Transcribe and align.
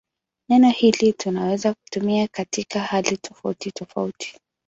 Neno 0.49 0.69
hili 0.69 1.13
tunaweza 1.13 1.73
kutumia 1.73 2.27
katika 2.27 2.79
hali 2.79 3.17
tofautitofauti. 3.17 4.35